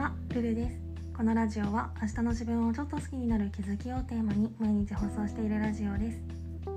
[0.00, 0.80] はルルです。
[1.14, 6.22] このラジオは明日の自分をちょっと好きになる気づきをテーマに毎日放送しているラジオです。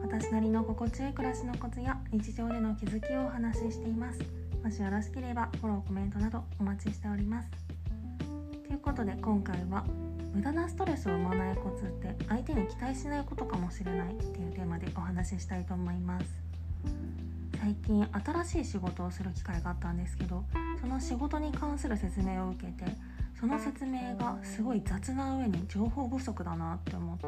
[0.01, 4.19] 私なりの心地よい暮らしのコツや日常での気づきをお話ししています。
[4.61, 7.49] もしよろしければフォローコメントなどお待ちしております。
[8.67, 9.85] ということで今回は
[10.33, 16.25] 無駄なストレスを生まないコツって相手に期待しないことかもしれないっていうテーマでお話ししたいと思います。
[17.63, 18.05] 最近
[18.43, 20.43] 新しい仕事をする機会があったんですけど
[20.81, 22.83] その仕事に関する説明を受けて
[23.43, 27.27] その説明がすごい雑な上に情報不足だなって思って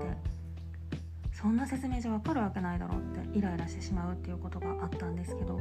[1.33, 5.59] そんな説明じゃわかるわけないだろうってイライラしてしまうっていうことがあったんですけど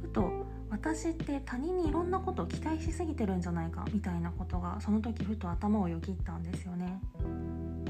[0.00, 0.32] ふと
[0.70, 6.98] 私って他人にいろんなことを期待しすぎてるんじゃないかみたいなことがその時ふと頭をよぎったんですよね。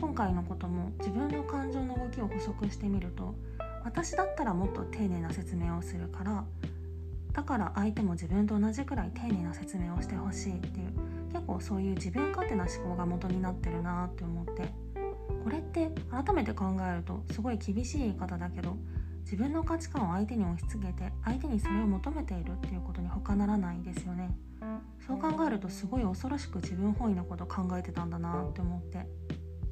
[0.00, 3.36] 今回のことも自分の感情の動きを補足してみると
[3.84, 6.44] 私だったらもっと丁寧な説明をするから
[7.32, 14.86] だから相手も自分と同じくらい丁寧な説明をしてほしいっていう結構そういう自分勝手な思考が元になってるなって思って。
[15.46, 18.76] これって改めて考えるとすごい厳しい言い方だけど
[19.22, 24.36] 自分の価値観を相手に押し付けて相手にそれを求めているっていうことに他ならないですよね。
[25.06, 29.06] そう考えるとすごい恐ろしく自分本位なこと考えてたんだなって思って。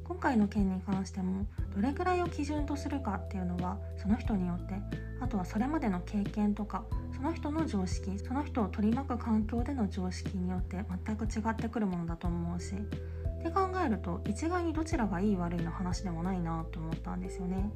[0.05, 4.75] 今回の件に関してもどれくらいを基準とするかっていうのはその人によって
[5.19, 6.85] あとはそれまでの経験とか
[7.15, 17.71] その人の常識その人を取り巻く環境での常識によって全く違ってくるものだと思うしって考えると一概にどちらがいい悪いの話でもないなと思ったんですよね。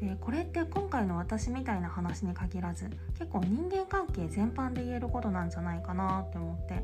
[0.00, 6.82] でこれって今回の私みたいな話に限らず結構人間関係全般で言えることなんじゃないかなって思って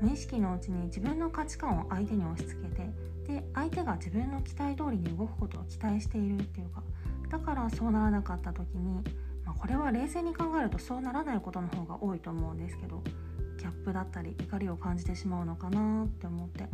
[0.00, 2.90] 無意識のうちに自分の価値観を相手に押し付けて
[3.26, 6.82] で相手が自分の期待通りに動くことを期待しているっていうか
[7.28, 9.04] だからそうならなかった時に
[9.44, 13.02] まあ、これは冷静に考えるとそうならないことの方が多いと思うんですけど
[13.58, 16.68] ギャップだったり怒りを感じてしまうのかなって思って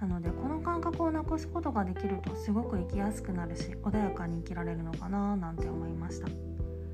[0.00, 6.28] なのでこの感覚をなくすことができるとすごく生きやすくなるし穏やかに生きられるのかななんて思いました。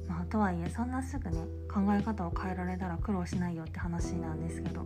[0.08, 4.84] まあ、とはいえそんなすぐね考え方を変えられたら苦労しないよって話なんですけど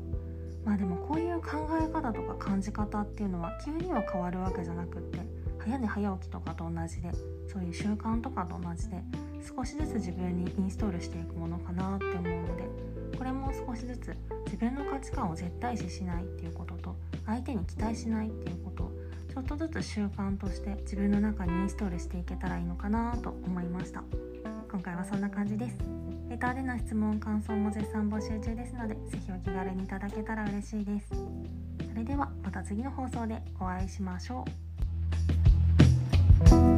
[0.64, 5.18] まあでもこういう考え方とか感じ方っていうのは急には変わるわけじゃなくって
[5.58, 7.10] 早寝早起きとかと同じで
[7.52, 9.02] そういう習慣とかと同じで
[9.46, 12.68] 少しずつ自分にインストールしていくものかなって思うので
[13.16, 18.92] これも少しずつ自分の価値観を絶対視しないっていうことと相手に期待しないっていうことを
[19.32, 24.02] ちょっとずつ習慣として自分の中にインストールしていけたらいいのかなと思いました。
[24.70, 25.76] 今回はそんな感じです。
[26.28, 31.08] レターでの質問感想も絶賛募集中ですので是非お気軽にいただけたら嬉しいです。
[31.88, 34.44] それではまた次の放送でお会いしましょ
[36.72, 36.75] う。